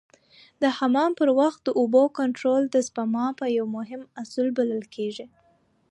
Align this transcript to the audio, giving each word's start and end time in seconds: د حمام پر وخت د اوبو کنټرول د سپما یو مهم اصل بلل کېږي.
د 0.61 0.63
حمام 0.77 1.11
پر 1.19 1.29
وخت 1.39 1.59
د 1.63 1.69
اوبو 1.79 2.03
کنټرول 2.19 2.63
د 2.69 2.75
سپما 2.87 3.25
یو 3.57 3.65
مهم 3.77 4.01
اصل 4.21 4.45
بلل 4.57 4.83
کېږي. 4.95 5.25